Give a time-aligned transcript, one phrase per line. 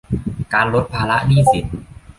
[0.53, 1.65] การลดภาระหนี้สิน